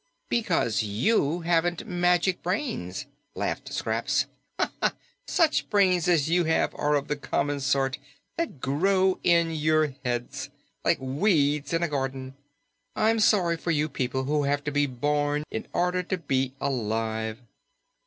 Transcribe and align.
"Because 0.29 0.81
you 0.81 1.41
haven't 1.41 1.85
magic 1.85 2.41
brains," 2.41 3.05
laughed 3.35 3.71
Scraps. 3.71 4.25
"Such 5.27 5.69
brains 5.69 6.07
as 6.07 6.27
you 6.27 6.45
have 6.45 6.73
are 6.73 6.95
of 6.95 7.07
the 7.07 7.15
common 7.15 7.59
sort 7.59 7.99
that 8.35 8.59
grow 8.59 9.19
in 9.21 9.51
your 9.51 9.93
heads, 10.03 10.49
like 10.83 10.97
weeds 10.99 11.71
in 11.71 11.83
a 11.83 11.87
garden. 11.87 12.33
I'm 12.95 13.19
sorry 13.19 13.57
for 13.57 13.69
you 13.69 13.87
people 13.87 14.23
who 14.23 14.41
have 14.45 14.63
to 14.63 14.71
be 14.71 14.87
born 14.87 15.43
in 15.51 15.67
order 15.71 16.01
to 16.01 16.17
be 16.17 16.55
alive." 16.59 17.37